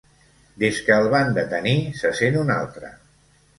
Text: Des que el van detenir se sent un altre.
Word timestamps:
Des 0.63 0.79
que 0.87 0.95
el 1.01 1.09
van 1.17 1.37
detenir 1.37 1.75
se 2.01 2.13
sent 2.23 2.41
un 2.43 2.53
altre. 2.59 2.93